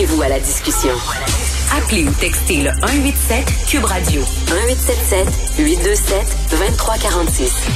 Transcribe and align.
Joignez-vous 0.00 0.22
à 0.22 0.28
la 0.28 0.40
discussion. 0.40 0.94
Appelez 1.76 2.04
ou 2.04 2.10
textez 2.12 2.62
le 2.62 2.70
187 2.70 3.44
Cube 3.68 3.84
Radio 3.84 4.22
1877 4.22 5.28
827 5.58 6.36
2346. 6.52 7.68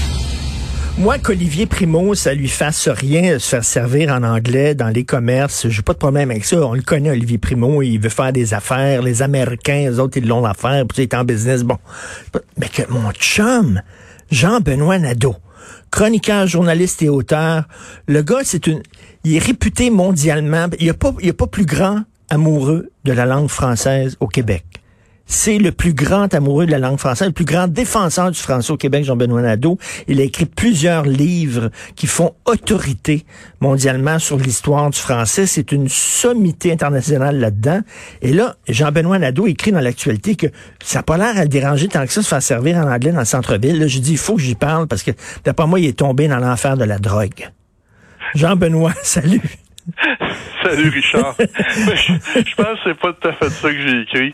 Moi, 0.96 1.18
qu'Olivier 1.18 1.66
Primo, 1.66 2.14
ça 2.14 2.32
lui 2.32 2.48
fasse 2.48 2.88
rien 2.88 3.38
se 3.38 3.48
faire 3.50 3.64
servir 3.64 4.10
en 4.10 4.22
anglais 4.22 4.74
dans 4.74 4.88
les 4.88 5.04
commerces, 5.04 5.68
j'ai 5.68 5.82
pas 5.82 5.92
de 5.92 5.98
problème 5.98 6.30
avec 6.30 6.46
ça. 6.46 6.66
On 6.66 6.72
le 6.72 6.80
connaît, 6.80 7.10
Olivier 7.10 7.36
Primo, 7.36 7.82
il 7.82 7.98
veut 7.98 8.08
faire 8.08 8.32
des 8.32 8.54
affaires. 8.54 9.02
Les 9.02 9.20
Américains, 9.20 9.90
eux 9.90 10.00
autres, 10.00 10.16
ils 10.16 10.26
l'ont 10.26 10.40
l'affaire, 10.40 10.86
puis 10.86 11.02
il 11.02 11.02
est 11.02 11.14
en 11.14 11.24
business. 11.24 11.62
Bon. 11.62 11.76
Mais 12.56 12.68
que 12.68 12.90
mon 12.90 13.12
chum, 13.12 13.82
Jean-Benoît 14.30 14.98
Nadeau, 14.98 15.36
chroniqueur, 15.90 16.46
journaliste 16.46 17.02
et 17.02 17.10
auteur, 17.10 17.64
le 18.06 18.22
gars, 18.22 18.40
c'est 18.44 18.66
une, 18.66 18.82
il 19.24 19.36
est 19.36 19.44
réputé 19.44 19.90
mondialement. 19.90 20.68
Il 20.78 20.84
n'y 20.84 20.90
a 20.90 20.94
pas, 20.94 21.12
il 21.20 21.26
y 21.26 21.30
a 21.30 21.34
pas 21.34 21.46
plus 21.46 21.66
grand 21.66 22.04
amoureux 22.30 22.90
de 23.04 23.12
la 23.12 23.26
langue 23.26 23.48
française 23.48 24.16
au 24.20 24.26
Québec 24.26 24.64
c'est 25.26 25.58
le 25.58 25.72
plus 25.72 25.94
grand 25.94 26.32
amoureux 26.34 26.66
de 26.66 26.70
la 26.70 26.78
langue 26.78 26.98
française, 26.98 27.28
le 27.28 27.32
plus 27.32 27.44
grand 27.44 27.66
défenseur 27.66 28.30
du 28.30 28.38
français 28.38 28.72
au 28.72 28.76
Québec, 28.76 29.04
Jean-Benoît 29.04 29.42
Nadeau. 29.42 29.78
Il 30.06 30.20
a 30.20 30.24
écrit 30.24 30.44
plusieurs 30.44 31.04
livres 31.04 31.70
qui 31.96 32.06
font 32.06 32.34
autorité 32.44 33.24
mondialement 33.60 34.18
sur 34.18 34.36
l'histoire 34.36 34.90
du 34.90 34.98
français. 34.98 35.46
C'est 35.46 35.72
une 35.72 35.88
sommité 35.88 36.72
internationale 36.72 37.38
là-dedans. 37.38 37.80
Et 38.20 38.32
là, 38.32 38.56
Jean-Benoît 38.68 39.18
Nadeau 39.18 39.46
écrit 39.46 39.72
dans 39.72 39.80
l'actualité 39.80 40.36
que 40.36 40.46
ça 40.82 40.98
n'a 40.98 41.02
pas 41.02 41.16
l'air 41.16 41.36
à 41.38 41.42
le 41.42 41.48
déranger 41.48 41.88
tant 41.88 42.04
que 42.04 42.12
ça 42.12 42.22
se 42.22 42.28
faire 42.28 42.42
servir 42.42 42.76
en 42.76 42.90
anglais 42.90 43.12
dans 43.12 43.20
le 43.20 43.24
centre-ville. 43.24 43.88
Je 43.88 43.98
dis, 43.98 44.12
il 44.12 44.18
faut 44.18 44.36
que 44.36 44.42
j'y 44.42 44.54
parle 44.54 44.86
parce 44.86 45.02
que, 45.02 45.12
d'après 45.44 45.66
moi, 45.66 45.80
il 45.80 45.86
est 45.86 45.98
tombé 45.98 46.28
dans 46.28 46.38
l'enfer 46.38 46.76
de 46.76 46.84
la 46.84 46.98
drogue. 46.98 47.50
Jean-Benoît, 48.34 48.92
salut. 49.02 49.42
Salut 50.62 50.88
Richard. 50.88 51.34
je, 51.38 52.54
pense 52.56 52.66
que 52.66 52.78
c'est 52.84 52.98
pas 52.98 53.12
tout 53.12 53.28
à 53.28 53.32
fait 53.32 53.50
ça 53.50 53.70
que 53.70 53.78
j'ai 53.78 54.00
écrit. 54.00 54.32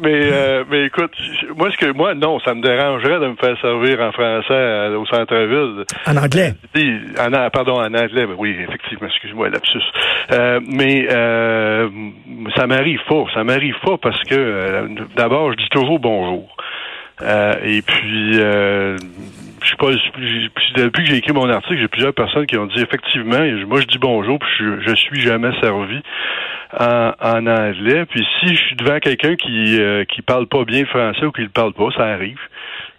Mais 0.00 0.30
euh, 0.32 0.64
mais, 0.70 0.86
écoute, 0.86 1.12
moi 1.56 1.70
ce 1.72 1.76
que 1.76 1.90
moi 1.92 2.14
non, 2.14 2.38
ça 2.40 2.54
me 2.54 2.62
dérangerait 2.62 3.18
de 3.18 3.28
me 3.28 3.36
faire 3.36 3.60
servir 3.60 4.00
en 4.00 4.12
français 4.12 4.52
euh, 4.52 4.98
au 4.98 5.06
centre-ville. 5.06 5.84
En 6.06 6.16
anglais? 6.16 6.54
En, 7.18 7.50
pardon, 7.50 7.80
en 7.80 7.92
anglais. 7.92 8.26
oui, 8.38 8.56
effectivement, 8.60 9.08
excuse-moi, 9.08 9.48
lapsus. 9.48 9.78
Euh, 10.30 10.60
mais 10.68 11.08
ça 12.56 12.66
m'arrive 12.66 13.00
pas. 13.08 13.24
Ça 13.34 13.42
m'arrive 13.42 13.78
pas 13.84 13.98
parce 13.98 14.22
que 14.24 14.88
d'abord, 15.16 15.52
je 15.52 15.56
dis 15.56 15.68
toujours 15.70 15.98
bonjour. 15.98 16.56
et 17.20 17.82
puis 17.82 18.38
je 19.66 19.70
sais 19.70 19.76
pas, 19.76 19.90
depuis 20.76 21.02
que 21.02 21.10
j'ai 21.10 21.16
écrit 21.16 21.32
mon 21.32 21.48
article, 21.50 21.78
j'ai 21.78 21.88
plusieurs 21.88 22.14
personnes 22.14 22.46
qui 22.46 22.56
ont 22.56 22.66
dit 22.66 22.80
effectivement, 22.80 23.44
moi 23.66 23.80
je 23.80 23.86
dis 23.86 23.98
bonjour, 23.98 24.38
puis 24.38 24.48
je, 24.58 24.80
je 24.80 24.94
suis 24.94 25.20
jamais 25.20 25.50
servi 25.60 26.00
en, 26.78 27.46
anglais. 27.46 28.06
Puis 28.06 28.24
si 28.40 28.54
je 28.54 28.62
suis 28.62 28.76
devant 28.76 28.98
quelqu'un 29.00 29.34
qui 29.34 29.80
euh, 29.80 30.04
qui 30.04 30.22
parle 30.22 30.46
pas 30.46 30.64
bien 30.64 30.84
français 30.86 31.24
ou 31.24 31.32
qui 31.32 31.42
le 31.42 31.48
parle 31.48 31.72
pas, 31.72 31.88
ça 31.96 32.04
arrive. 32.04 32.38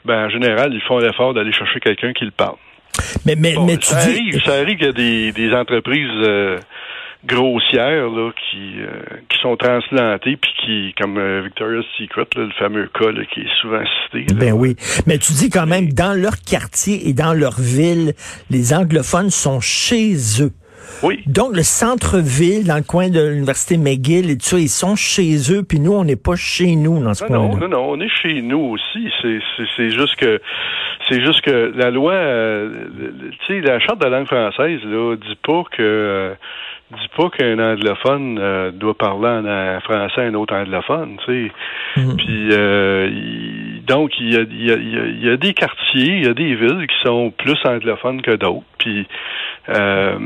Ben 0.06 0.26
en 0.26 0.30
général, 0.30 0.74
ils 0.74 0.82
font 0.82 1.00
l'effort 1.00 1.34
d'aller 1.34 1.54
chercher 1.54 1.80
quelqu'un 1.80 2.14
qui 2.14 2.26
le 2.26 2.32
parle. 2.32 2.58
Mais 3.26 3.36
mais, 3.36 3.56
mais 3.66 3.78
tu 3.78 3.88
ça 3.88 4.06
dis... 4.06 4.18
arrive, 4.18 4.44
ça 4.44 4.54
arrive 4.54 4.78
qu'il 4.78 4.88
y 4.88 4.90
a 4.90 4.94
des, 4.94 5.32
des 5.32 5.54
entreprises 5.54 6.10
euh, 6.24 6.58
grossières 7.26 8.10
là, 8.10 8.32
qui, 8.32 8.80
euh, 8.80 9.02
qui 9.30 9.40
sont 9.40 9.56
transplantées, 9.58 10.38
puis 10.38 10.52
qui, 10.64 10.94
comme 11.02 11.18
euh, 11.18 11.42
Victoria's 11.44 11.86
Secret, 11.98 12.28
le 12.36 12.50
fameux 12.52 12.90
cas 12.94 13.12
qui 13.34 13.42
est 13.42 13.62
souvent 13.62 13.84
cité. 14.12 14.34
Ben 14.34 14.54
oui. 14.54 14.76
Mais 15.06 15.18
tu 15.18 15.34
dis 15.34 15.50
quand 15.50 15.66
même, 15.66 15.90
dans 15.90 16.14
leur 16.14 16.36
quartier 16.40 17.10
et 17.10 17.14
dans 17.14 17.34
leur 17.34 17.60
ville, 17.60 18.14
les 18.50 18.74
anglophones 18.74 19.30
sont 19.30 19.60
chez 19.60 20.14
eux. 20.42 20.52
Oui. 21.04 21.22
Donc, 21.28 21.56
le 21.56 21.64
centre-ville, 21.64 22.66
dans 22.66 22.78
le 22.78 22.84
coin 22.84 23.10
de 23.10 23.20
l'université 23.20 23.78
McGill 23.78 24.30
et 24.30 24.38
tout 24.38 24.46
ça, 24.46 24.58
ils 24.58 24.70
sont 24.70 24.96
chez 24.96 25.36
eux, 25.52 25.64
puis 25.64 25.80
nous, 25.80 25.94
on 25.94 26.04
n'est 26.04 26.16
pas 26.16 26.36
chez 26.36 26.76
nous 26.76 27.04
dans 27.04 27.14
ce 27.14 27.26
coin-là. 27.26 27.50
Non, 27.50 27.58
non, 27.58 27.68
non, 27.68 27.90
on 27.92 28.00
est 28.00 28.10
chez 28.10 28.42
nous 28.42 28.60
aussi. 28.60 29.12
C'est 29.76 29.90
juste 29.90 30.16
que 30.16 30.40
c'est 31.10 31.22
juste 31.22 31.42
que 31.42 31.72
la 31.76 31.90
loi, 31.90 32.14
euh, 32.14 32.70
tu 33.46 33.62
sais, 33.62 33.62
la 33.62 33.80
charte 33.80 34.00
de 34.00 34.06
la 34.06 34.18
langue 34.18 34.28
française, 34.28 34.80
là, 34.84 35.16
dit 35.16 35.38
pas 35.46 35.64
que 35.72 36.36
dis 36.92 37.08
pas 37.18 37.30
qu'un 37.30 37.60
anglophone 37.60 38.38
euh, 38.40 38.72
doit 38.72 38.98
parler 38.98 39.28
en 39.28 39.80
français 39.82 40.22
à 40.22 40.24
un 40.24 40.34
autre 40.36 40.56
anglophone, 40.56 41.18
tu 41.26 41.50
sais. 41.50 41.52
Mhm. 42.02 42.18
Puis 42.18 42.50
euh, 42.52 43.10
donc 43.86 44.12
il 44.20 44.34
y, 44.34 44.38
a, 44.38 44.42
il, 44.42 44.66
y 44.66 44.72
a, 44.72 44.76
il 44.76 45.26
y, 45.26 45.30
a, 45.30 45.38
des 45.38 45.54
quartiers, 45.54 46.18
il 46.18 46.26
y 46.26 46.30
a 46.30 46.34
des 46.34 46.56
villes 46.56 46.88
qui 46.88 46.96
sont 47.06 47.32
plus 47.32 47.58
anglophones 47.66 48.22
que 48.22 48.36
d'autres. 48.36 48.64
Puis 48.78 49.06
euh, 49.70 50.18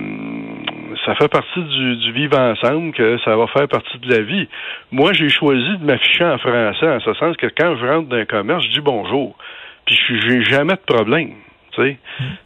ça 1.05 1.15
fait 1.15 1.29
partie 1.29 1.63
du, 1.63 1.95
du 1.97 2.11
vivre 2.11 2.37
ensemble 2.37 2.93
que 2.93 3.17
ça 3.25 3.35
va 3.35 3.47
faire 3.47 3.67
partie 3.67 3.97
de 3.97 4.13
la 4.13 4.21
vie. 4.21 4.47
Moi, 4.91 5.13
j'ai 5.13 5.29
choisi 5.29 5.77
de 5.79 5.83
m'afficher 5.83 6.25
en 6.25 6.37
français 6.37 6.87
en 6.87 6.99
ce 6.99 7.13
sens 7.15 7.35
que 7.37 7.47
quand 7.57 7.75
je 7.77 7.85
rentre 7.85 8.09
dans 8.09 8.17
un 8.17 8.25
commerce, 8.25 8.63
je 8.65 8.73
dis 8.73 8.81
bonjour. 8.81 9.35
Puis 9.87 9.95
je 9.95 10.15
j'ai 10.27 10.43
jamais 10.43 10.75
de 10.75 10.93
problème. 10.93 11.31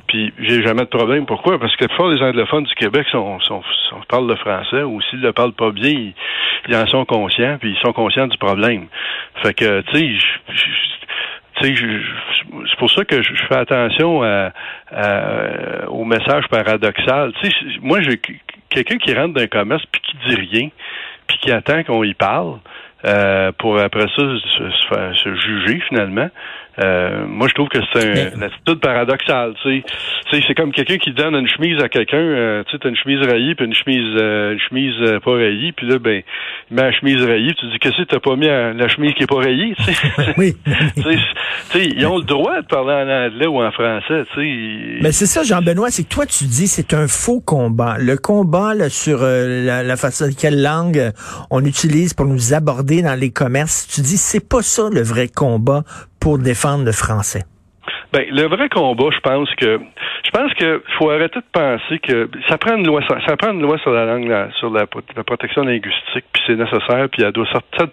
Puis 0.07 0.33
j'ai 0.39 0.63
jamais 0.63 0.83
de 0.83 0.89
problème. 0.89 1.25
Pourquoi? 1.25 1.59
Parce 1.59 1.75
que 1.75 1.85
la 1.85 2.15
des 2.15 2.21
anglophones 2.21 2.63
du 2.63 2.75
Québec 2.75 3.07
sont, 3.11 3.39
parlent 4.07 4.27
le 4.27 4.35
français 4.35 4.83
ou 4.83 5.01
s'ils 5.01 5.19
ne 5.19 5.27
le 5.27 5.33
parlent 5.33 5.53
pas 5.53 5.71
bien, 5.71 6.11
ils, 6.67 6.75
en 6.75 6.85
sont 6.87 7.05
conscients, 7.05 7.57
puis 7.59 7.71
ils 7.71 7.85
sont 7.85 7.93
conscients 7.93 8.27
du 8.27 8.37
problème. 8.37 8.87
Fait 9.43 9.53
que, 9.53 9.81
tu 9.81 10.19
sais, 10.19 10.25
c'est 11.61 12.77
pour 12.77 12.91
ça 12.91 13.05
que 13.05 13.21
je, 13.21 13.33
fais 13.47 13.55
attention 13.55 14.23
à, 14.23 14.51
au 15.87 16.03
message 16.03 16.47
paradoxal. 16.49 17.31
Moi, 17.81 18.01
j'ai 18.01 18.19
quelqu'un 18.69 18.97
qui 18.97 19.13
rentre 19.13 19.33
dans 19.33 19.47
commerce 19.47 19.83
puis 19.91 20.01
qui 20.01 20.17
dit 20.27 20.35
rien, 20.35 20.69
puis 21.27 21.37
qui 21.37 21.51
attend 21.51 21.83
qu'on 21.83 22.03
y 22.03 22.13
parle. 22.13 22.59
Euh, 23.05 23.51
pour 23.59 23.77
après 23.79 24.07
ça 24.15 24.15
se, 24.15 25.13
se 25.13 25.35
juger 25.35 25.79
finalement. 25.89 26.29
Euh, 26.83 27.25
moi, 27.27 27.47
je 27.47 27.53
trouve 27.53 27.69
que 27.69 27.79
c'est 27.93 28.33
une 28.35 28.43
attitude 28.43 28.79
paradoxale. 28.79 29.53
Tu 29.61 29.81
sais, 30.31 30.43
c'est 30.45 30.55
comme 30.55 30.71
quelqu'un 30.71 30.97
qui 30.97 31.11
donne 31.13 31.35
une 31.35 31.47
chemise 31.47 31.81
à 31.81 31.87
quelqu'un. 31.87 32.17
Euh, 32.17 32.63
tu 32.65 32.71
sais, 32.71 32.79
t'as 32.79 32.89
une 32.89 32.97
chemise 32.97 33.21
rayée 33.21 33.55
puis 33.55 33.65
une 33.65 33.73
chemise, 33.73 34.15
euh, 34.21 34.53
une 34.53 34.59
chemise 34.59 34.95
euh, 35.01 35.19
pas 35.19 35.33
rayée. 35.33 35.71
Puis 35.71 35.87
là, 35.87 35.99
ben, 35.99 36.21
il 36.69 36.75
met 36.75 36.81
la 36.81 36.91
chemise 36.91 37.23
rayée. 37.23 37.53
tu 37.53 37.67
dis 37.67 37.79
qu'est-ce 37.79 37.97
que 37.97 38.03
t'as 38.03 38.19
pas 38.19 38.35
mis 38.35 38.47
la 38.47 38.87
chemise 38.89 39.13
qui 39.13 39.23
est 39.23 39.27
pas 39.27 39.39
rayée. 39.39 39.73
oui. 40.37 40.55
tu 40.95 41.01
sais, 41.71 41.85
ils 41.85 42.05
ont 42.05 42.17
le 42.17 42.23
droit 42.23 42.61
de 42.61 42.67
parler 42.67 42.93
en 42.93 43.27
anglais 43.27 43.47
ou 43.47 43.61
en 43.61 43.71
français. 43.71 44.25
Tu 44.33 44.41
sais. 44.41 44.99
Mais 45.01 45.11
c'est 45.11 45.27
ça, 45.27 45.43
Jean-Benoît, 45.43 45.91
c'est 45.91 46.03
que 46.03 46.13
toi, 46.13 46.25
tu 46.25 46.43
dis 46.43 46.67
c'est 46.67 46.93
un 46.93 47.07
faux 47.07 47.39
combat. 47.39 47.95
Le 47.99 48.17
combat 48.17 48.73
là, 48.73 48.89
sur 48.89 49.19
la, 49.21 49.83
la 49.83 49.97
façon 49.97 50.25
quelle 50.37 50.61
langue 50.61 51.11
on 51.51 51.63
utilise 51.63 52.13
pour 52.13 52.25
nous 52.25 52.53
aborder 52.53 53.01
dans 53.01 53.17
les 53.17 53.31
commerces. 53.31 53.87
Tu 53.87 54.01
dis 54.01 54.17
c'est 54.17 54.45
pas 54.45 54.61
ça 54.61 54.89
le 54.91 55.01
vrai 55.01 55.27
combat 55.27 55.83
pour 56.25 56.39
défendre 56.39 56.85
le 56.85 56.91
français? 56.91 57.43
Ben, 58.11 58.25
le 58.31 58.47
vrai 58.47 58.67
combat, 58.67 59.09
je 59.13 59.19
pense 59.19 59.47
que 59.57 59.79
je 60.23 60.31
pense 60.31 60.51
que 60.55 60.81
faut 60.97 61.11
arrêter 61.11 61.39
de 61.39 61.45
penser 61.53 61.99
que 61.99 62.31
ça 62.49 62.57
prend 62.57 62.77
une 62.77 62.87
loi 62.87 63.01
ça 63.27 63.37
prend 63.37 63.51
une 63.51 63.61
loi 63.61 63.77
sur 63.77 63.91
la 63.91 64.05
langue 64.05 64.33
sur 64.57 64.71
la, 64.71 64.87
protection 64.87 65.61
linguistique 65.61 66.25
puis 66.33 66.41
c'est 66.47 66.55
nécessaire 66.55 67.09
puis 67.11 67.21
elle 67.21 67.31
doit 67.31 67.45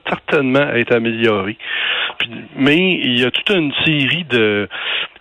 certainement 0.08 0.66
être 0.72 0.94
améliorée. 0.94 1.58
mais 2.56 2.78
il 2.78 3.20
y 3.20 3.24
a 3.26 3.30
toute 3.30 3.50
une 3.50 3.70
série 3.84 4.24
de 4.24 4.66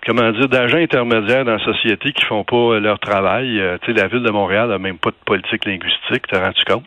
comment 0.08 0.32
dire 0.32 0.48
d'agents 0.48 0.78
intermédiaires 0.78 1.44
dans 1.44 1.58
la 1.58 1.66
société 1.66 2.14
qui 2.14 2.24
font 2.26 2.46
pas 2.46 2.80
leur 2.80 2.98
travail. 3.00 3.60
Euh, 3.60 3.78
tu 3.84 3.94
sais, 3.94 4.02
la 4.02 4.08
ville 4.08 4.24
de 4.24 4.32
Montréal 4.32 4.70
n'a 4.70 4.80
même 4.80 4.98
pas 4.98 5.12
de 5.12 5.16
politique 5.26 5.66
linguistique, 5.66 6.28
t'as 6.30 6.46
rendu 6.46 6.64
compte? 6.66 6.86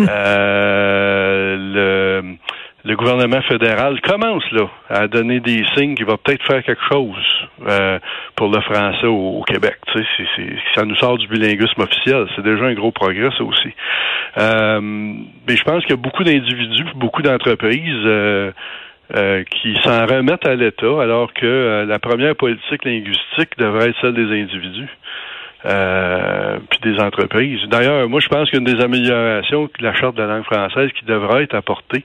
euh, 0.00 1.56
le 1.58 2.36
le 2.84 2.96
gouvernement 2.96 3.40
fédéral 3.42 3.98
commence 4.02 4.44
là 4.52 4.68
à 4.90 5.08
donner 5.08 5.40
des 5.40 5.64
signes 5.74 5.94
qu'il 5.94 6.04
va 6.04 6.18
peut-être 6.18 6.44
faire 6.44 6.62
quelque 6.62 6.82
chose 6.92 7.16
euh, 7.66 7.98
pour 8.36 8.48
le 8.48 8.60
français 8.60 9.06
au, 9.06 9.42
Québec. 9.46 9.76
Tu 9.90 10.02
sais, 10.02 10.56
ça 10.74 10.84
nous 10.84 10.94
sort 10.96 11.16
du 11.16 11.26
bilinguisme 11.26 11.80
officiel. 11.80 12.26
C'est 12.36 12.44
déjà 12.44 12.64
un 12.64 12.74
gros 12.74 12.92
progrès, 12.92 13.30
ça 13.38 13.44
aussi. 13.44 13.70
Euh, 14.38 14.80
mais 14.82 15.56
je 15.56 15.64
pense 15.64 15.82
qu'il 15.82 15.90
y 15.90 15.98
a 15.98 16.02
beaucoup 16.02 16.24
d'individus, 16.24 16.84
beaucoup 16.96 17.22
d'entreprises 17.22 18.04
euh, 18.04 18.52
qui 19.50 19.76
s'en 19.82 20.04
remettent 20.04 20.46
à 20.46 20.54
l'État, 20.54 21.00
alors 21.00 21.32
que 21.32 21.86
la 21.88 21.98
première 21.98 22.36
politique 22.36 22.84
linguistique 22.84 23.56
devrait 23.56 23.90
être 23.90 24.00
celle 24.02 24.14
des 24.14 24.42
individus. 24.42 24.88
Euh, 25.64 26.58
puis 26.70 26.92
des 26.92 27.00
entreprises. 27.00 27.60
D'ailleurs, 27.68 28.08
moi, 28.08 28.20
je 28.20 28.28
pense 28.28 28.50
qu'une 28.50 28.64
des 28.64 28.82
améliorations 28.82 29.64
de 29.64 29.84
la 29.84 29.94
charte 29.94 30.16
de 30.16 30.22
la 30.22 30.28
langue 30.28 30.44
française 30.44 30.90
qui 30.98 31.04
devrait 31.04 31.44
être 31.44 31.54
apportée, 31.54 32.04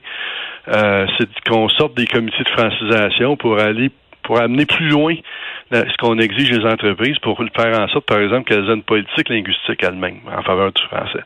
euh, 0.69 1.05
c'est 1.17 1.27
qu'on 1.47 1.67
sorte 1.69 1.95
des 1.95 2.05
comités 2.05 2.43
de 2.43 2.49
francisation 2.49 3.35
pour 3.35 3.59
aller 3.59 3.91
pour 4.23 4.39
amener 4.39 4.67
plus 4.67 4.89
loin 4.89 5.15
ce 5.71 5.97
qu'on 5.97 6.19
exige 6.19 6.51
des 6.51 6.65
entreprises 6.65 7.17
pour 7.19 7.39
faire 7.55 7.79
en 7.79 7.87
sorte, 7.87 8.05
par 8.05 8.19
exemple, 8.19 8.47
qu'elles 8.47 8.69
aient 8.69 8.75
une 8.75 8.83
politique 8.83 9.29
linguistique 9.29 9.81
elles-mêmes 9.81 10.19
en 10.31 10.43
faveur 10.43 10.71
du 10.71 10.83
français. 10.83 11.23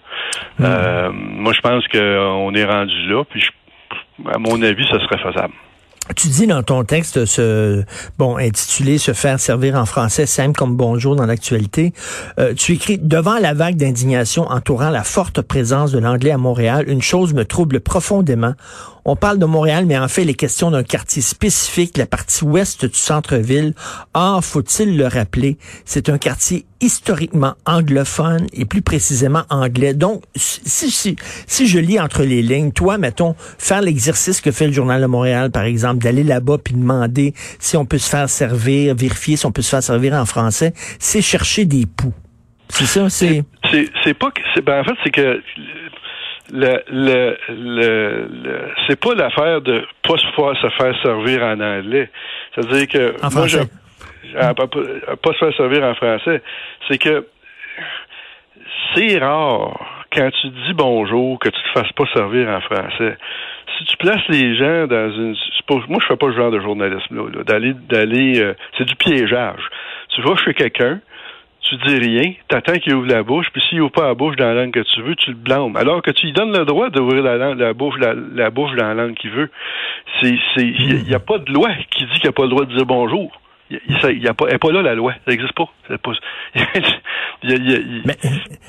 Hmm. 0.58 0.64
Euh, 0.64 1.10
moi, 1.12 1.54
je 1.54 1.62
pense 1.62 1.86
qu'on 1.88 2.54
est 2.54 2.66
rendu 2.66 3.08
là, 3.10 3.24
puis 3.26 3.46
à 4.34 4.38
mon 4.38 4.62
avis, 4.62 4.86
ce 4.86 5.00
serait 5.00 5.18
faisable. 5.18 5.54
Tu 6.18 6.28
dis 6.28 6.48
dans 6.48 6.64
ton 6.64 6.84
texte, 6.84 7.26
ce, 7.26 7.84
bon, 8.18 8.38
intitulé 8.38 8.98
Se 8.98 9.14
faire 9.14 9.40
servir 9.40 9.76
en 9.76 9.86
français 9.86 10.26
simple 10.26 10.58
comme 10.58 10.76
bonjour 10.76 11.16
dans 11.16 11.26
l'actualité, 11.26 11.94
euh, 12.40 12.54
tu 12.54 12.74
écris 12.74 12.98
Devant 12.98 13.38
la 13.38 13.54
vague 13.54 13.78
d'indignation 13.78 14.44
entourant 14.50 14.90
la 14.90 15.04
forte 15.04 15.42
présence 15.42 15.92
de 15.92 16.00
l'anglais 16.00 16.32
à 16.32 16.38
Montréal, 16.38 16.86
une 16.90 17.02
chose 17.02 17.34
me 17.34 17.46
trouble 17.46 17.80
profondément. 17.80 18.54
On 19.06 19.18
parle 19.18 19.38
de 19.38 19.46
Montréal, 19.46 19.86
mais 19.86 19.98
en 19.98 20.08
fait, 20.08 20.24
les 20.24 20.34
questions 20.34 20.72
d'un 20.72 20.84
quartier 20.84 21.22
spécifique, 21.22 21.98
la 21.98 22.06
partie 22.06 22.46
ouest 22.46 22.86
du 22.86 22.98
centre-ville. 22.98 23.74
Or, 24.14 24.44
faut-il 24.44 24.96
le 24.96 25.08
rappeler, 25.08 25.58
c'est 25.84 26.08
un 26.08 26.18
quartier 26.18 26.66
historiquement 26.80 27.56
anglophone 27.66 28.48
et 28.54 28.64
plus 28.64 28.82
précisément 28.82 29.44
anglais. 29.50 29.94
Donc, 29.94 30.24
si, 30.36 31.18
si, 31.48 31.68
je 31.68 31.80
lis 31.80 32.00
entre 32.00 32.24
les 32.24 32.42
lignes, 32.42 32.72
toi, 32.72 32.98
mettons, 32.98 33.36
faire 33.58 33.82
l'exercice 33.82 34.40
que 34.40 34.52
fait 34.52 34.68
le 34.68 34.74
Journal 34.74 35.02
de 35.02 35.08
Montréal, 35.08 35.52
par 35.52 35.64
exemple, 35.64 36.02
d'aller 36.02 36.24
là-bas 36.24 36.58
puis 36.64 36.74
demander 36.74 37.34
si 37.60 37.76
on 37.76 37.86
peut 37.86 37.98
se 37.98 38.10
faire 38.10 38.30
servir, 38.30 38.96
vérifier 38.96 39.36
si 39.36 39.46
on 39.46 39.52
peut 39.52 39.62
se 39.62 39.70
faire 39.70 39.84
servir 39.84 40.14
en 40.14 40.26
français, 40.26 40.74
c'est 41.00 41.22
chercher 41.22 41.66
des 41.66 41.86
poux. 41.86 42.14
C'est 42.70 42.86
ça, 42.86 43.10
c'est... 43.10 43.44
C'est 44.04 44.14
pas. 44.14 44.30
Ben, 44.66 44.82
en 44.82 44.84
fait, 44.84 44.96
c'est 45.04 45.12
que 45.12 45.42
le, 46.52 46.84
le, 46.92 47.38
le, 47.50 48.72
c'est 48.88 49.00
pas 49.00 49.16
l'affaire 49.16 49.62
de 49.62 49.86
pas 50.02 50.18
se 50.18 50.70
faire 50.70 51.02
servir 51.02 51.44
en 51.44 51.60
anglais. 51.60 52.10
C'est-à-dire 52.54 52.88
que 52.88 53.26
en 53.26 53.32
moi, 53.32 53.48
je, 53.48 53.60
pas, 54.34 55.34
se 55.34 55.38
faire 55.38 55.56
servir 55.56 55.84
en 55.84 55.96
français. 55.96 56.42
C'est 56.88 56.98
que 56.98 57.28
c'est 58.96 59.18
rare 59.18 59.80
quand 60.12 60.30
tu 60.42 60.50
dis 60.50 60.74
bonjour 60.74 61.40
que 61.40 61.50
tu 61.50 61.62
te 61.62 61.80
fasses 61.80 61.92
pas 61.94 62.06
servir 62.14 62.50
en 62.50 62.62
français. 62.62 63.18
Si 63.78 63.86
tu 63.86 63.98
places 63.98 64.28
les 64.30 64.56
gens 64.56 64.86
dans 64.88 65.12
une, 65.12 65.36
moi 65.90 66.00
je 66.02 66.08
fais 66.08 66.16
pas 66.16 66.28
ce 66.28 66.36
genre 66.36 66.52
de 66.52 66.60
journalisme 66.60 67.16
là, 67.16 67.44
d'aller 67.44 67.74
d'aller, 67.74 68.40
euh, 68.40 68.54
c'est 68.78 68.86
du 68.86 68.96
piégeage. 68.96 69.64
Tu 70.10 70.22
vas 70.22 70.36
chez 70.36 70.54
quelqu'un, 70.54 71.00
tu 71.64 71.78
dis 71.78 71.96
rien, 71.96 72.34
t'attends 72.50 72.74
qu'il 72.74 72.94
ouvre 72.94 73.08
la 73.08 73.24
bouche, 73.24 73.48
puis 73.52 73.62
s'il 73.68 73.82
ouvre 73.82 73.92
pas 73.92 74.08
la 74.08 74.14
bouche 74.14 74.36
dans 74.36 74.46
la 74.46 74.54
langue 74.54 74.74
que 74.74 74.82
tu 74.82 75.02
veux, 75.02 75.16
tu 75.16 75.32
le 75.32 75.38
blâmes. 75.38 75.76
Alors 75.78 76.02
que 76.02 76.12
tu 76.12 76.28
lui 76.28 76.34
donnes 76.34 76.56
le 76.56 76.66
droit 76.66 76.90
d'ouvrir 76.90 77.24
la, 77.24 77.56
la 77.56 77.74
bouche, 77.74 77.96
la, 78.00 78.50
bouche 78.50 78.76
dans 78.76 78.88
la 78.88 78.94
langue 78.94 79.16
qu'il 79.16 79.32
veut. 79.32 79.50
C'est, 80.22 80.36
c'est, 80.56 80.68
il 80.68 81.04
n'y 81.06 81.16
a, 81.16 81.20
pas 81.20 81.38
de 81.38 81.52
loi 81.52 81.70
qui 81.90 82.06
dit 82.06 82.20
qu'il 82.20 82.28
n'a 82.28 82.34
pas 82.34 82.44
le 82.44 82.50
droit 82.50 82.66
de 82.66 82.76
dire 82.76 82.86
bonjour. 82.86 83.32
Il 83.70 84.20
n'y 84.20 84.28
a, 84.28 84.34
pas, 84.34 84.46
pas 84.58 84.72
là 84.72 84.82
la 84.82 84.94
loi. 84.94 85.14
Ça 85.26 85.32
n'existe 85.32 85.54
pas. 85.54 85.70
pas 86.04 86.12
mais, 87.44 88.18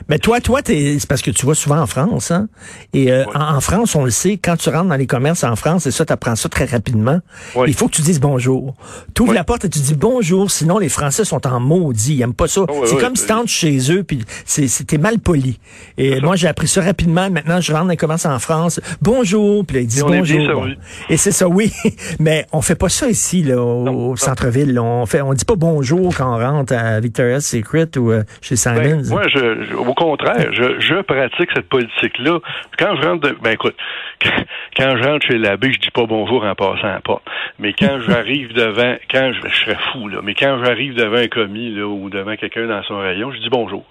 mais, 0.09 0.19
toi, 0.19 0.41
toi, 0.41 0.61
c'est 0.65 1.07
parce 1.09 1.21
que 1.21 1.31
tu 1.31 1.47
vas 1.47 1.55
souvent 1.55 1.79
en 1.79 1.87
France, 1.87 2.31
hein? 2.31 2.49
Et 2.93 3.13
euh, 3.13 3.25
en, 3.35 3.61
France, 3.61 3.95
on 3.95 4.05
le 4.05 4.11
sait, 4.11 4.39
quand 4.39 4.57
tu 4.57 4.71
rentres 4.71 4.89
dans 4.89 4.97
les 4.97 5.07
commerces 5.07 5.45
en 5.45 5.57
France, 5.57 5.87
et 5.87 5.91
ça, 5.91 6.07
tu 6.07 6.13
apprends 6.13 6.37
ça 6.37 6.49
très 6.49 6.65
rapidement, 6.65 7.19
il 7.67 7.75
faut 7.75 7.89
que 7.89 7.97
tu 7.97 8.03
dises 8.03 8.21
bonjour. 8.21 8.75
Tu 9.15 9.23
ouvres 9.23 9.35
la 9.35 9.45
porte 9.45 9.65
et 9.65 9.69
tu 9.69 9.81
dis 9.81 9.95
bonjour, 9.95 10.51
sinon 10.51 10.79
les 10.79 10.89
Français 10.89 11.25
sont 11.25 11.47
en 11.47 11.61
maudit. 11.61 12.15
Ils 12.15 12.21
n'aiment 12.21 12.35
pas 12.35 12.49
ça. 12.49 12.63
Ah 12.69 12.73
c'est 12.85 12.99
comme 12.99 13.17
si 13.17 13.27
tu 13.27 13.33
entres 13.33 13.49
chez 13.49 13.93
eux, 13.93 14.05
puis 14.05 14.25
c'était 14.45 14.99
mal 14.99 15.19
poli. 15.19 15.59
Et 15.99 16.21
moi, 16.21 16.37
j'ai 16.37 16.49
appris 16.49 16.69
ça 16.69 16.83
rapidement. 16.83 17.31
Maintenant, 17.31 17.61
je 17.61 17.73
rentre 17.73 17.85
dans 17.85 17.91
les 17.91 17.97
commerces 17.97 18.27
en 18.27 18.39
France. 18.39 18.81
Bonjour, 19.03 19.65
puis 19.67 19.77
là, 19.77 19.83
ils 19.83 19.87
disent 19.87 20.03
bonjour. 20.03 20.67
Et 21.09 21.17
c'est 21.17 21.33
ça, 21.33 21.49
oui. 21.49 21.73
mais 22.21 22.47
on 22.53 22.63
fait 22.63 22.75
pas 22.75 22.89
ça 22.89 23.09
ici, 23.09 23.43
là, 23.43 23.61
au, 23.61 24.17
centre-ville. 24.17 24.73
On 24.85 25.07
fait, 25.07 25.23
on 25.23 25.33
dit 25.33 25.47
pas 25.47 25.57
bonjour 25.57 26.15
quand 26.15 26.37
on 26.37 26.39
rentre 26.39 26.75
à 26.75 27.01
Victoria's 27.01 27.47
Secret 27.47 27.97
ou 27.97 28.13
euh, 28.13 28.23
chez 28.43 28.55
ben, 28.67 29.03
moi, 29.09 29.23
je, 29.29 29.75
au 29.75 29.95
contraire, 29.95 30.53
je, 30.53 31.01
pratique 31.01 31.51
cette 31.55 31.69
politique-là. 31.71 32.39
Quand 32.79 32.97
je 32.97 33.07
rentre, 33.07 33.35
ben 33.41 33.53
écoute, 33.53 33.77
quand, 34.77 34.97
je 34.97 35.19
chez 35.27 35.39
l'abbé, 35.39 35.73
je 35.73 35.79
dis 35.79 35.91
pas 35.91 36.05
bonjour 36.05 36.45
en 36.45 36.55
passant 36.55 36.95
à 36.97 37.01
pas. 37.01 37.23
Mais 37.59 37.73
quand 37.73 37.99
j'arrive 38.07 38.53
devant, 38.53 38.97
quand 39.11 39.33
je, 39.33 39.49
serais 39.55 39.79
fou 39.93 40.09
là, 40.09 40.19
mais 40.23 40.35
quand 40.35 40.63
j'arrive 40.63 40.95
devant 40.95 41.17
un 41.17 41.29
commis 41.29 41.75
là 41.75 41.87
ou 41.87 42.11
devant 42.11 42.37
quelqu'un 42.37 42.67
dans 42.67 42.83
son 42.83 42.99
rayon, 42.99 43.33
je 43.33 43.39
dis 43.39 43.51
bonjour. 43.51 43.85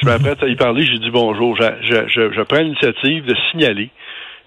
Je 0.00 0.06
m'apprête 0.06 0.40
à 0.42 0.46
y 0.46 0.54
parler, 0.54 0.84
je 0.84 0.98
dis 0.98 1.10
bonjour. 1.10 1.56
Je, 1.56 2.42
prends 2.42 2.58
l'initiative 2.58 3.24
de 3.24 3.34
signaler, 3.50 3.90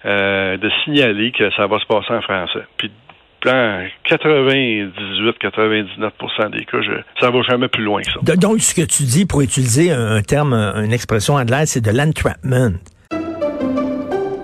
euh, 0.06 0.56
de 0.56 0.70
signaler 0.84 1.32
que 1.32 1.50
ça 1.52 1.66
va 1.66 1.78
se 1.78 1.86
passer 1.86 2.12
en 2.14 2.22
français. 2.22 2.64
Puis 2.78 2.90
dans 3.44 3.86
98-99% 4.08 6.50
des 6.50 6.64
cas, 6.64 6.80
je, 6.82 6.92
ça 7.20 7.30
va 7.30 7.42
jamais 7.42 7.68
plus 7.68 7.84
loin 7.84 8.02
que 8.02 8.10
ça. 8.12 8.18
Donc, 8.36 8.60
ce 8.60 8.74
que 8.74 8.82
tu 8.82 9.04
dis, 9.04 9.24
pour 9.26 9.40
utiliser 9.40 9.92
un 9.92 10.20
terme, 10.22 10.54
une 10.54 10.92
expression 10.92 11.34
anglaise, 11.34 11.70
c'est 11.70 11.80
de 11.80 11.90
l'entrapment. 11.90 12.72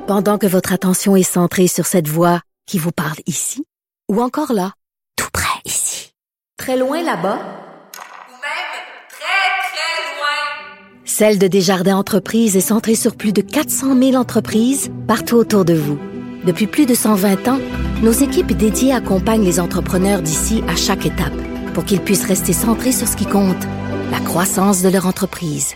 Pendant 0.06 0.38
que 0.38 0.46
votre 0.46 0.72
attention 0.72 1.16
est 1.16 1.24
centrée 1.24 1.66
sur 1.66 1.84
cette 1.84 2.08
voix 2.08 2.40
qui 2.66 2.78
vous 2.78 2.92
parle 2.92 3.18
ici, 3.26 3.64
ou 4.08 4.22
encore 4.22 4.52
là, 4.52 4.70
tout 5.16 5.28
près 5.32 5.58
ici, 5.64 6.12
très 6.56 6.76
loin 6.76 7.02
là-bas, 7.02 7.38
ou 7.38 8.32
même 8.32 8.72
très, 9.08 9.50
très 9.72 10.16
loin, 10.16 10.38
Celle 11.04 11.38
de 11.38 11.48
Desjardins 11.48 11.96
Entreprises 11.96 12.56
est 12.56 12.60
centrée 12.60 12.94
sur 12.94 13.16
plus 13.16 13.32
de 13.32 13.40
400 13.40 13.98
000 13.98 14.14
entreprises 14.14 14.92
partout 15.08 15.34
autour 15.36 15.64
de 15.64 15.74
vous. 15.74 15.98
Depuis 16.44 16.68
plus 16.68 16.86
de 16.86 16.94
120 16.94 17.48
ans, 17.48 17.58
nos 18.02 18.12
équipes 18.12 18.52
dédiées 18.52 18.92
accompagnent 18.92 19.44
les 19.44 19.60
entrepreneurs 19.60 20.22
d'ici 20.22 20.62
à 20.68 20.76
chaque 20.76 21.06
étape 21.06 21.32
pour 21.74 21.84
qu'ils 21.84 22.00
puissent 22.00 22.26
rester 22.26 22.52
centrés 22.52 22.92
sur 22.92 23.06
ce 23.06 23.16
qui 23.16 23.26
compte, 23.26 23.62
la 24.10 24.20
croissance 24.20 24.82
de 24.82 24.88
leur 24.88 25.06
entreprise. 25.06 25.74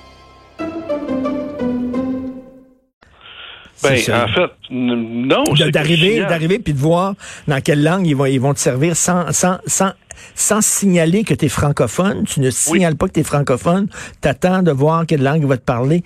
Ben, 3.83 3.95
en 3.95 4.29
fait, 4.29 4.51
non. 4.71 5.45
D'arriver, 5.73 6.21
d'arriver 6.21 6.59
puis 6.59 6.75
de 6.75 6.79
voir 6.79 7.15
dans 7.49 7.61
quelle 7.63 7.83
langue 7.83 8.07
ils 8.07 8.15
vont, 8.15 8.27
ils 8.27 8.41
vont 8.41 8.53
te 8.53 8.59
servir 8.59 8.95
sans, 8.95 9.33
sans, 9.33 9.59
sans, 9.67 9.93
sans 10.35 10.63
signaler 10.63 11.25
que 11.25 11.33
tu 11.33 11.47
es 11.47 11.49
francophone. 11.49 12.25
Tu 12.25 12.41
ne 12.41 12.51
signales 12.51 12.97
pas 12.97 13.09
que 13.09 13.15
tu 13.15 13.21
es 13.21 13.25
francophone. 13.25 13.89
Tu 14.21 14.29
attends 14.29 14.63
de 14.63 14.71
voir 14.71 15.07
quelle 15.07 15.23
langue 15.23 15.41
il 15.41 15.47
va 15.47 15.57
te 15.57 15.65
parler 15.65 16.03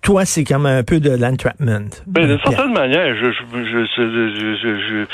toi, 0.00 0.24
c'est 0.24 0.44
comme 0.44 0.64
un 0.64 0.82
peu 0.84 1.00
de 1.00 1.10
l'entrapment. 1.10 1.90
Ben, 2.06 2.26
d'une 2.26 2.38
certaine 2.38 2.72
manière, 2.72 3.14
je, 3.14 3.30
je, 3.30 3.84
je, 3.96 4.64
je, 4.64 5.06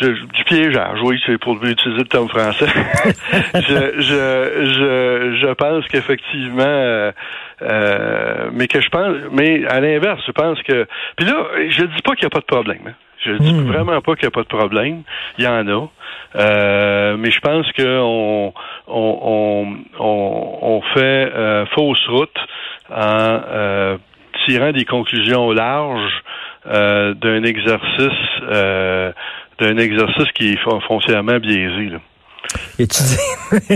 du 0.00 0.44
piégeage, 0.44 0.98
oui, 1.02 1.20
c'est 1.26 1.38
pour 1.38 1.56
utiliser 1.64 1.98
le 2.00 2.04
terme 2.04 2.28
français. 2.28 2.66
je, 3.54 4.00
je, 4.00 5.38
je, 5.40 5.52
pense 5.54 5.86
qu'effectivement, 5.88 6.62
euh, 6.62 7.12
euh, 7.62 8.50
mais 8.52 8.66
que 8.68 8.80
je 8.80 8.88
pense, 8.88 9.16
mais 9.32 9.66
à 9.66 9.80
l'inverse, 9.80 10.22
je 10.26 10.32
pense 10.32 10.62
que, 10.62 10.86
puis 11.16 11.26
là, 11.26 11.44
je 11.68 11.84
dis 11.84 12.02
pas 12.02 12.14
qu'il 12.14 12.24
n'y 12.24 12.26
a 12.26 12.30
pas 12.30 12.40
de 12.40 12.44
problème. 12.44 12.82
Hein. 12.86 12.94
Je 13.24 13.32
dis 13.32 13.52
hmm. 13.52 13.70
vraiment 13.70 14.00
pas 14.00 14.14
qu'il 14.14 14.24
n'y 14.24 14.28
a 14.28 14.30
pas 14.30 14.42
de 14.42 14.46
problème. 14.46 15.02
Il 15.36 15.44
y 15.44 15.48
en 15.48 15.68
a. 15.68 15.88
Euh, 16.36 17.16
mais 17.18 17.30
je 17.30 17.40
pense 17.40 17.70
qu'on 17.72 18.54
on, 18.86 19.76
on, 19.98 20.46
on, 20.62 20.82
fait 20.94 21.30
euh, 21.34 21.66
fausse 21.66 22.06
route 22.08 22.38
en 22.90 23.98
tirant 24.46 24.72
des 24.72 24.84
conclusions 24.84 25.50
larges 25.50 26.22
euh, 26.66 27.14
d'un 27.14 27.42
exercice 27.42 28.42
euh, 29.60 29.74
d'un 29.74 29.78
exercice 29.78 30.30
qui 30.32 30.52
est 30.52 30.58
foncièrement 30.86 31.38
biaisé. 31.38 31.90
Là. 31.90 32.00
Et 32.78 32.86
tu 32.86 33.02
dis, 33.02 33.16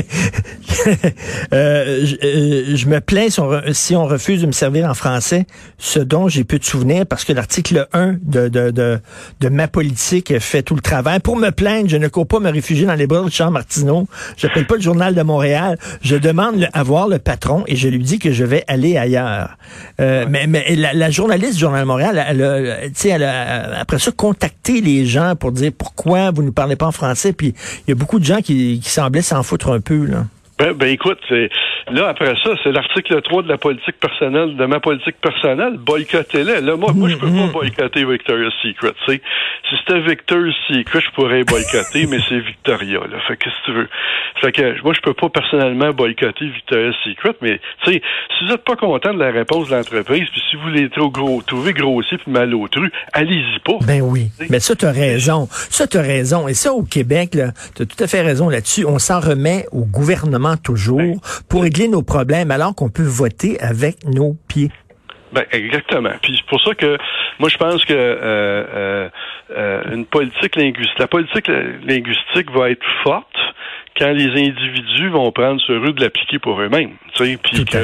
euh, 1.53 2.07
euh, 2.23 2.77
je, 2.77 2.87
me 2.87 3.01
plains 3.01 3.29
si 3.29 3.95
on, 3.95 4.07
refuse 4.07 4.41
de 4.41 4.47
me 4.47 4.53
servir 4.53 4.89
en 4.89 4.95
français, 4.95 5.47
ce 5.79 5.99
dont 5.99 6.29
j'ai 6.29 6.45
pu 6.45 6.59
te 6.59 6.67
souvenir, 6.67 7.07
parce 7.07 7.25
que 7.25 7.33
l'article 7.33 7.87
1 7.93 8.17
de, 8.23 8.49
de, 8.49 8.71
de, 8.71 8.99
de, 9.41 9.49
ma 9.49 9.69
politique 9.69 10.39
fait 10.39 10.63
tout 10.63 10.75
le 10.75 10.81
travail. 10.81 11.21
Pour 11.21 11.37
me 11.37 11.51
plaindre, 11.51 11.89
je 11.89 11.97
ne 11.97 12.09
cours 12.09 12.27
pas 12.27 12.41
me 12.41 12.51
réfugier 12.51 12.87
dans 12.87 12.95
les 12.95 13.07
bras 13.07 13.23
de 13.23 13.31
Jean 13.31 13.51
Martineau. 13.51 14.07
J'appelle 14.37 14.67
pas 14.67 14.77
le 14.77 14.83
journal 14.83 15.15
de 15.15 15.23
Montréal. 15.23 15.79
Je 16.03 16.17
demande 16.17 16.69
à 16.73 16.83
voir 16.83 17.09
le 17.09 17.19
patron 17.19 17.65
et 17.67 17.77
je 17.77 17.89
lui 17.89 18.03
dis 18.03 18.19
que 18.19 18.33
je 18.33 18.45
vais 18.45 18.65
aller 18.67 18.97
ailleurs. 18.97 19.57
Euh, 20.01 20.25
mais, 20.29 20.47
mais 20.47 20.75
la, 20.77 21.11
journaliste 21.11 21.55
du 21.55 21.61
journal 21.61 21.83
de 21.83 21.87
Montréal, 21.87 22.25
elle, 22.27 22.43
a, 22.43 22.79
elle 23.05 23.23
a, 23.23 23.81
après 23.81 23.99
ça, 23.99 24.11
contacté 24.13 24.81
les 24.81 25.07
gens 25.07 25.37
pour 25.37 25.53
dire 25.53 25.73
pourquoi 25.77 26.31
vous 26.31 26.43
ne 26.43 26.51
parlez 26.51 26.77
pas 26.77 26.87
en 26.87 26.93
français. 26.93 27.33
Puis 27.33 27.55
il 27.87 27.91
y 27.91 27.93
a 27.93 27.95
beaucoup 27.95 28.19
de 28.19 28.25
gens 28.25 28.41
qui 28.41 28.64
qui, 28.83 28.91
semblait 28.91 29.23
s'en 29.23 29.43
foutre 29.43 29.71
un 29.71 29.81
peu, 29.81 30.05
là. 30.07 30.27
Ben, 30.59 30.73
ben 30.73 30.89
écoute, 30.89 31.19
là, 31.91 32.09
après 32.09 32.35
ça, 32.43 32.51
c'est 32.63 32.71
l'article 32.71 33.21
3 33.21 33.43
de 33.43 33.49
la 33.49 33.59
politique 33.59 33.99
personnelle, 33.99 34.57
de 34.57 34.67
ma 34.67 34.79
politique 34.79 35.17
personnelle, 35.21 35.79
boycottez-les. 35.79 36.61
Là, 36.61 36.77
moi, 36.77 36.93
moi, 36.95 37.09
je 37.09 37.17
peux 37.17 37.27
pas 37.27 37.33
mm-hmm. 37.33 37.53
boycotter 37.53 38.05
Victoria's 38.05 38.53
Secret. 38.63 38.93
sais. 39.07 39.21
Si 39.69 39.77
c'était 39.79 40.01
Victoria's 40.01 40.55
Secret, 40.69 41.01
je 41.01 41.11
pourrais 41.11 41.43
boycotter, 41.43 42.07
mais 42.09 42.19
c'est 42.29 42.39
Victoria. 42.39 43.01
Là. 43.01 43.19
Fait 43.27 43.37
que 43.37 43.51
si 43.51 43.57
tu 43.65 43.73
veux. 43.73 43.89
Fait 44.41 44.53
que 44.53 44.83
moi, 44.85 44.95
je 44.95 45.01
peux 45.01 45.15
pas 45.15 45.29
personnellement 45.29 45.91
boycotter 45.91 46.47
Victoria's 46.47 46.95
Secret, 47.05 47.35
mais 47.41 47.61
tu 47.83 47.93
sais, 47.93 48.03
si 48.39 48.45
vous 48.45 48.53
n'êtes 48.53 48.65
pas 48.65 48.77
content 48.77 49.13
de 49.13 49.19
la 49.19 49.33
réponse 49.33 49.71
de 49.71 49.75
l'entreprise, 49.75 50.29
puis 50.31 50.43
si 50.51 50.57
vous 50.57 50.63
voulez 50.63 50.89
trop 50.91 51.11
gros, 51.11 51.43
trouver 51.43 51.73
grossier 51.73 52.19
puis 52.19 52.31
malotru, 52.31 52.93
allez-y 53.13 53.59
pas. 53.61 53.79
Ben 53.85 54.03
oui. 54.03 54.29
Mais 54.51 54.61
ça, 54.61 54.77
tu 54.77 54.85
as 54.85 54.93
raison. 54.93 55.49
Ça, 55.51 55.89
tu 55.89 55.97
as 55.97 56.03
raison. 56.03 56.47
Et 56.47 56.55
ça, 56.55 56.73
au 56.73 56.85
Québec, 56.85 57.31
tu 57.33 57.83
as 57.83 57.87
tout 57.87 58.05
à 58.05 58.07
fait 58.07 58.23
raison 58.23 58.49
là-dessus. 58.49 58.85
On 58.87 59.01
s'en 59.01 59.19
remet 59.19 59.67
au 59.73 59.85
gouvernement 59.85 60.44
toujours 60.57 60.99
ben, 60.99 61.19
pour 61.49 61.63
régler 61.63 61.89
nos 61.89 62.03
problèmes 62.03 62.51
alors 62.51 62.75
qu'on 62.75 62.91
peut 62.91 63.03
voter 63.03 63.61
avec 63.61 64.05
nos 64.05 64.37
pieds. 64.49 64.71
Ben, 65.33 65.45
exactement. 65.51 66.13
Puis 66.23 66.37
c'est 66.37 66.47
pour 66.47 66.61
ça 66.63 66.75
que 66.75 66.97
moi 67.41 67.49
je 67.49 67.57
pense 67.57 67.85
que 67.85 67.93
euh, 67.93 68.17
euh, 68.23 69.09
euh, 69.51 69.83
une 69.93 70.07
politique 70.07 70.55
linguistique, 70.55 70.99
la 70.99 71.09
politique 71.09 71.49
linguistique 71.49 72.51
va 72.53 72.71
être 72.71 72.87
forte 73.03 73.27
quand 73.99 74.13
les 74.13 74.31
individus 74.31 75.09
vont 75.09 75.33
prendre 75.33 75.61
ce 75.61 75.73
rue 75.73 75.93
de 75.93 76.01
l'appliquer 76.01 76.39
pour 76.39 76.61
eux-mêmes. 76.61 76.93
Tu 77.15 77.25
sais, 77.25 77.39
puis 77.43 77.65
que 77.65 77.79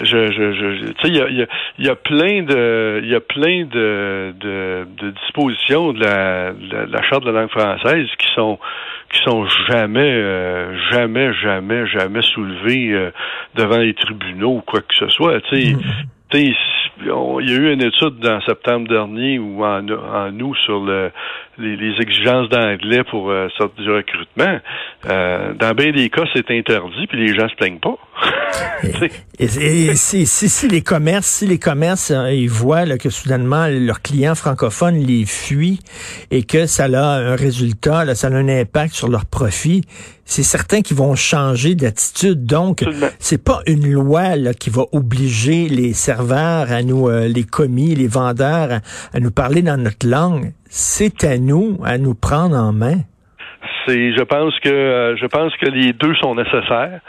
je, 0.00 0.32
je, 0.32 0.52
je, 0.52 0.92
tu 0.92 1.02
sais, 1.02 1.08
il 1.08 1.16
y 1.16 1.42
a, 1.42 1.46
y 1.78 1.88
a, 1.88 1.96
plein 1.96 2.42
de, 2.42 3.00
il 3.02 3.08
y 3.08 3.14
a 3.14 3.20
plein 3.20 3.64
de, 3.64 4.34
de, 4.38 4.86
de 4.96 5.10
dispositions 5.10 5.92
de 5.92 6.00
la, 6.04 6.52
de 6.52 6.92
la 6.92 7.02
charte 7.02 7.24
de 7.24 7.30
la 7.30 7.40
langue 7.40 7.50
française 7.50 8.08
qui 8.18 8.26
sont 8.34 8.58
qui 9.10 9.20
sont 9.22 9.46
jamais, 9.70 10.12
euh, 10.12 10.76
jamais, 10.90 11.32
jamais, 11.32 11.86
jamais 11.86 12.20
soulevés 12.22 12.92
euh, 12.92 13.10
devant 13.54 13.78
les 13.78 13.94
tribunaux 13.94 14.56
ou 14.56 14.60
quoi 14.60 14.80
que 14.80 14.94
ce 14.94 15.08
soit. 15.08 15.40
Tu 15.42 15.56
sais, 15.56 15.72
mm-hmm. 15.72 16.04
Il 16.34 16.54
y 17.04 17.10
a 17.10 17.56
eu 17.56 17.72
une 17.72 17.82
étude 17.82 18.26
en 18.26 18.40
septembre 18.42 18.88
dernier 18.88 19.38
ou 19.38 19.64
en, 19.64 19.86
en 19.88 20.40
août 20.40 20.56
sur 20.64 20.80
le, 20.80 21.10
les, 21.58 21.94
exigences 22.00 22.48
d'anglais 22.48 23.02
pour 23.10 23.30
euh, 23.30 23.48
sortir 23.56 23.84
du 23.84 23.90
recrutement. 23.90 24.58
Euh, 25.08 25.54
dans 25.54 25.74
bien 25.74 25.92
des 25.92 26.08
cas, 26.10 26.22
c'est 26.34 26.50
interdit, 26.50 27.06
puis 27.08 27.26
les 27.26 27.34
gens 27.34 27.48
se 27.48 27.54
plaignent 27.54 27.78
pas. 27.78 27.96
et, 29.38 29.46
si, 29.94 30.26
si, 30.26 30.68
les 30.68 30.82
commerces, 30.82 31.26
si 31.26 31.46
les 31.46 31.58
commerces, 31.58 32.10
euh, 32.10 32.32
ils 32.32 32.50
voient 32.50 32.86
que 32.98 33.10
soudainement 33.10 33.66
leurs 33.68 34.02
clients 34.02 34.34
francophones 34.34 34.96
les 34.96 35.24
fuient 35.24 35.80
et 36.30 36.42
que 36.44 36.66
ça 36.66 36.84
a 36.84 37.18
un 37.18 37.36
résultat, 37.36 38.04
là, 38.04 38.14
ça 38.14 38.28
a 38.28 38.30
un 38.30 38.48
impact 38.48 38.94
sur 38.94 39.08
leur 39.08 39.26
profit, 39.26 39.82
c'est 40.28 40.42
certain 40.42 40.82
qu'ils 40.82 40.96
vont 40.98 41.16
changer 41.16 41.74
d'attitude. 41.74 42.44
Donc, 42.44 42.84
c'est 43.18 43.42
pas 43.42 43.62
une 43.66 43.90
loi 43.90 44.36
là, 44.36 44.52
qui 44.52 44.68
va 44.68 44.84
obliger 44.92 45.68
les 45.68 45.94
serveurs 45.94 46.70
à 46.70 46.82
nous, 46.82 47.08
euh, 47.08 47.26
les 47.26 47.44
commis, 47.44 47.94
les 47.94 48.06
vendeurs 48.06 48.80
à 49.14 49.20
nous 49.20 49.30
parler 49.30 49.62
dans 49.62 49.78
notre 49.78 50.06
langue. 50.06 50.52
C'est 50.68 51.24
à 51.24 51.38
nous 51.38 51.78
à 51.82 51.96
nous 51.96 52.14
prendre 52.14 52.56
en 52.56 52.72
main 52.72 53.00
je 53.88 54.22
pense 54.22 54.58
que 54.60 54.68
euh, 54.68 55.16
je 55.16 55.26
pense 55.26 55.54
que 55.56 55.66
les 55.66 55.92
deux 55.92 56.14
sont 56.16 56.34
nécessaires, 56.34 57.00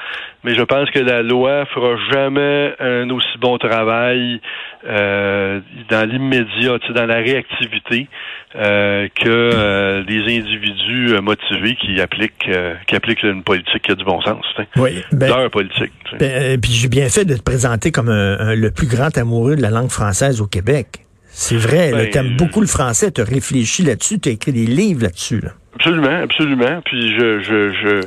mais 0.44 0.56
je 0.56 0.64
pense 0.64 0.90
que 0.92 1.00
la 1.00 1.22
loi 1.22 1.66
fera 1.66 1.96
jamais 2.12 2.74
un 2.80 3.10
aussi 3.10 3.38
bon 3.40 3.58
travail 3.58 4.42
euh, 4.88 5.60
dans 5.90 6.10
l'immédiat, 6.10 6.78
dans 6.96 7.06
la 7.06 7.18
réactivité 7.18 8.08
euh, 8.56 9.08
que 9.16 10.04
les 10.08 10.38
individus 10.38 11.22
motivés 11.22 11.76
qui 11.76 12.00
appliquent 12.02 12.50
qui 12.88 12.96
appliquent 12.96 13.24
une 13.24 13.44
politique 13.44 13.84
qui 13.84 13.92
a 13.92 13.96
du 13.96 14.04
bon 14.04 14.22
sens. 14.22 14.46
Oui, 14.78 15.04
ben, 15.12 15.50
politique. 15.50 15.94
Ben, 16.20 16.60
puis 16.60 16.72
j'ai 16.72 16.90
bien 16.90 17.10
fait 17.10 17.26
de 17.26 17.36
te 17.36 17.44
présenter 17.44 17.92
comme 17.92 18.10
le 18.10 18.70
plus 18.70 18.88
grand 18.88 19.16
amoureux 19.18 19.56
de 19.56 19.62
la 19.62 19.70
langue 19.70 19.92
française 19.92 20.42
au 20.42 20.48
Québec. 20.48 21.06
C'est 21.32 21.58
vrai, 21.58 21.92
ben, 21.92 22.10
tu 22.10 22.18
aimes 22.18 22.38
beaucoup 22.38 22.60
le 22.60 22.68
français, 22.68 23.12
tu 23.12 23.22
as 23.22 23.24
réfléchi 23.24 23.84
là-dessus, 23.84 24.20
tu 24.20 24.30
as 24.30 24.32
écrit 24.34 24.52
des 24.52 24.66
livres 24.66 25.04
là-dessus. 25.04 25.40
Là. 25.40 25.52
Absolument, 25.76 26.24
absolument. 26.24 26.82
Puis 26.84 27.16
je, 27.18 27.40
je, 27.40 27.72
je, 27.72 28.02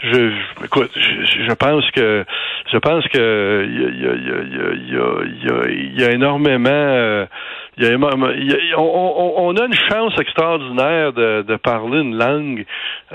je, 0.00 0.64
écoute, 0.64 0.90
je, 0.94 1.42
je 1.46 1.52
pense 1.52 1.90
que, 1.90 2.24
je 2.72 2.78
pense 2.78 3.06
que 3.08 3.66
il 3.68 3.80
y 3.80 3.84
a, 3.84 3.90
y 3.90 4.06
a, 4.06 4.42
y 4.74 4.98
a, 5.00 6.04
y 6.04 6.04
a, 6.04 6.10
énormément. 6.12 7.28
il 7.76 7.84
y 7.84 8.72
a, 8.72 8.78
on, 8.78 9.48
on, 9.48 9.56
a 9.56 9.64
une 9.64 9.74
chance 9.90 10.18
extraordinaire 10.18 11.12
de, 11.12 11.42
de 11.42 11.56
parler 11.56 12.00
une 12.00 12.16
langue 12.16 12.64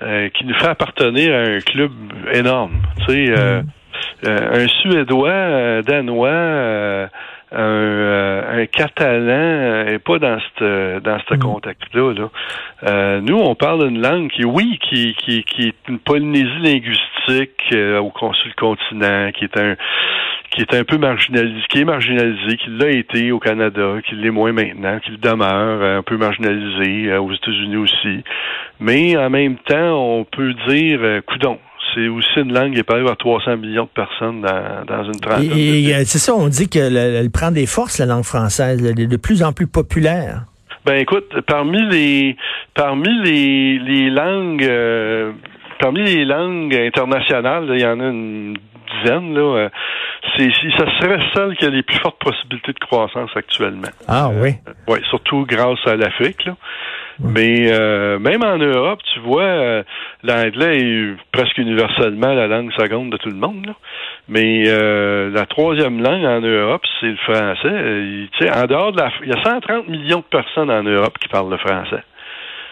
euh, 0.02 0.30
qui 0.30 0.46
nous 0.46 0.56
fait 0.56 0.68
appartenir 0.68 1.34
à 1.34 1.40
un 1.40 1.60
club 1.60 1.92
énorme. 2.34 2.82
Tu 3.08 3.14
sais, 3.14 3.32
euh, 3.32 3.62
mm. 3.62 4.28
euh, 4.28 4.64
un 4.64 4.68
Suédois, 4.68 5.82
Danois 5.84 7.10
un, 7.54 7.60
euh, 7.60 8.62
un 8.62 8.66
Catalan 8.66 9.88
et 9.88 10.00
pas 10.00 10.20
dans 10.20 10.40
ce 10.58 11.00
dans 11.00 11.18
ce 11.30 11.36
mm. 11.36 11.40
contexte-là. 11.40 12.14
Là. 12.14 12.30
Euh, 12.84 13.22
nous, 13.22 13.38
on 13.38 13.56
parle 13.56 13.88
d'une 13.88 14.02
langue 14.02 14.30
qui, 14.30 14.44
oui, 14.44 14.80
qui, 14.82 15.16
qui, 15.16 15.44
qui 15.44 15.68
est 15.68 15.76
une 15.88 16.00
Polynésie 16.00 16.60
linguistique 16.60 17.62
euh, 17.74 18.00
au 18.00 18.10
consul 18.10 18.54
continent, 18.56 19.32
qui 19.32 19.46
est 19.46 19.58
un 19.58 19.76
qui 20.52 20.62
est 20.62 20.74
un 20.76 20.84
peu 20.84 21.00
marginalisé, 21.00 21.62
qui 21.68 21.80
est 21.80 21.86
marginalisé, 21.86 22.58
qui 22.58 22.70
l'a 22.70 22.90
été 22.90 23.32
au 23.32 23.40
Canada, 23.40 23.96
qui 24.08 24.14
l'est 24.16 24.30
moins 24.30 24.52
maintenant, 24.52 25.00
qui 25.00 25.10
le 25.10 25.18
demeure 25.18 25.98
un 25.98 26.04
peu 26.04 26.16
marginalisé 26.16 27.12
aux 27.18 27.32
États-Unis 27.32 27.78
aussi. 27.78 28.24
Mais 28.80 29.18
en 29.18 29.32
même 29.32 29.56
temps, 29.58 30.20
on 30.20 30.26
peut 30.26 30.54
dire, 30.68 31.22
coudon, 31.26 31.58
c'est 31.94 32.08
aussi 32.08 32.40
une 32.40 32.54
langue 32.54 32.74
qui 32.74 32.80
est 32.80 32.84
parlée 32.84 33.06
par 33.06 33.18
300 33.18 33.58
millions 33.58 33.84
de 33.84 33.90
personnes 33.90 34.42
dans, 34.42 34.86
dans 34.86 35.04
une 35.04 35.20
trentaine. 35.20 35.52
Et, 35.56 36.06
c'est 36.06 36.20
ça, 36.20 36.34
on 36.36 36.48
dit 36.48 36.70
qu'elle 36.70 37.30
prend 37.32 37.52
des 37.52 37.66
forces, 37.66 38.00
la 38.00 38.06
langue 38.06 38.24
française, 38.24 38.84
elle 38.84 39.00
est 39.00 39.08
de 39.08 39.18
plus 39.18 39.44
en 39.44 39.54
plus 39.54 39.68
populaire. 39.68 40.44
Ben 40.86 40.96
écoute, 40.96 41.34
parmi 41.48 41.82
les 41.90 42.36
parmi 42.74 43.08
les, 43.24 43.80
les 43.80 44.10
langues 44.10 44.66
euh, 44.66 45.32
parmi 45.80 46.04
les 46.04 46.26
langues 46.26 46.76
internationales, 46.76 47.70
il 47.74 47.80
y 47.80 47.86
en 47.86 48.00
a 48.02 48.08
une 48.10 48.58
dizaine 49.02 49.34
là. 49.34 49.58
Euh, 49.58 49.70
c'est 50.38 50.50
ça 50.78 50.86
serait 51.00 51.20
celle 51.34 51.56
qui 51.56 51.66
a 51.66 51.70
les 51.70 51.84
plus 51.84 51.98
fortes 52.00 52.20
possibilités 52.20 52.74
de 52.74 52.80
croissance 52.80 53.30
actuellement. 53.36 53.90
Ah 54.10 54.30
oui. 54.34 54.56
Euh, 54.68 54.74
oui, 54.90 55.00
surtout 55.10 55.46
grâce 55.46 55.80
à 55.86 55.96
l'Afrique 55.96 56.44
là. 56.46 56.56
Mais 57.20 57.72
euh, 57.72 58.20
même 58.20 58.44
en 58.44 58.58
Europe, 58.58 59.00
tu 59.14 59.20
vois, 59.20 59.44
euh, 59.44 59.84
l'anglais 60.24 60.78
est 60.80 61.16
presque 61.32 61.58
universellement 61.58 62.34
la 62.34 62.48
langue 62.48 62.72
seconde 62.74 63.12
de 63.12 63.18
tout 63.18 63.30
le 63.30 63.36
monde. 63.36 63.74
Mais 64.28 64.64
euh, 64.68 65.30
la 65.30 65.46
troisième 65.46 66.02
langue 66.02 66.26
en 66.26 66.42
Europe, 66.42 66.82
c'est 67.00 67.08
le 67.08 67.18
français. 67.18 68.28
Tu 68.32 68.46
sais, 68.46 68.52
en 68.52 68.66
dehors 68.66 68.92
de 68.92 69.00
la, 69.00 69.12
il 69.22 69.30
y 69.30 69.34
a 69.34 69.44
130 69.44 69.88
millions 69.88 70.20
de 70.20 70.24
personnes 70.24 70.72
en 70.72 70.84
Europe 70.84 71.18
qui 71.20 71.28
parlent 71.28 71.52
le 71.52 71.58
français. 71.58 72.04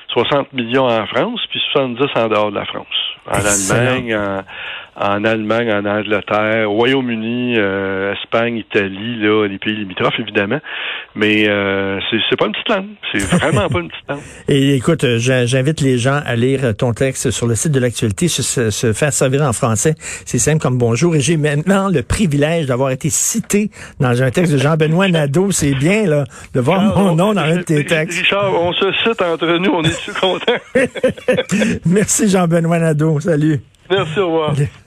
60 0.10 0.52
millions 0.54 0.88
en 0.88 1.06
France, 1.08 1.40
puis 1.50 1.62
70 1.72 2.06
en 2.16 2.28
dehors 2.28 2.52
de 2.52 2.56
la 2.56 2.66
France. 2.66 2.88
En 3.28 3.38
Allemagne, 3.38 4.16
en, 4.16 4.42
en 4.96 5.24
Allemagne, 5.24 5.72
en 5.72 5.86
Angleterre, 5.86 6.70
au 6.70 6.76
Royaume-Uni, 6.76 7.56
euh, 7.58 8.14
Espagne, 8.14 8.58
Italie, 8.58 9.20
là, 9.20 9.48
les 9.48 9.58
pays 9.58 9.76
limitrophes, 9.76 10.20
évidemment. 10.20 10.60
Mais 11.16 11.48
euh, 11.48 12.00
c'est 12.30 12.36
pas 12.36 12.48
une 12.48 12.52
petite 12.52 12.70
langue. 12.70 12.88
C'est 13.12 13.22
vraiment 13.38 13.70
pas 13.70 13.80
une 13.80 13.90
petite 13.90 14.10
langue. 14.10 14.20
Et 14.50 14.76
écoute, 14.76 15.04
euh, 15.04 15.18
j'invite 15.18 15.82
les 15.82 15.98
gens 15.98 16.20
à 16.26 16.36
lire 16.36 16.76
ton 16.76 16.94
texte 16.94 17.32
sur 17.32 17.48
le 17.48 17.56
site 17.56 17.72
de 17.72 17.80
l'actualité, 17.80 18.28
se, 18.28 18.70
se, 18.70 18.94
faire 18.94 19.14
servir 19.14 19.44
en 19.44 19.54
français. 19.54 19.96
C'est 20.26 20.40
simple 20.40 20.60
comme 20.60 20.78
bonjour. 20.78 21.16
Et 21.16 21.22
j'ai 21.22 21.38
maintenant 21.38 21.90
le 21.90 22.04
privilège 22.04 22.66
d'avoir 22.66 22.92
été 22.92 23.10
cité 23.10 23.72
dans 24.00 24.22
un 24.22 24.30
texte 24.30 24.54
de 24.54 24.58
Jean-Benoît 24.58 25.08
Nadeau. 25.08 25.52
C'est 25.52 25.74
bien, 25.74 26.06
là, 26.06 26.26
de 26.54 26.60
voir 26.60 26.82
mon 26.98 27.16
nom 27.16 27.34
dans 27.34 27.42
un 27.42 27.58
de 27.58 27.62
tes 27.62 27.86
textes. 27.86 28.20
Richard, 28.20 28.54
on 28.54 28.74
se 28.74 28.92
cite 29.04 29.22
entre 29.22 29.58
nous. 29.58 29.72
On 29.72 29.84
est-tu 29.84 30.12
content? 30.14 30.58
Merci, 31.86 32.28
Jean-Benoît 32.28 32.80
Nadeau. 32.80 33.20
Salut. 33.22 33.62
Merci, 33.90 34.20
au 34.20 34.28
revoir. 34.28 34.56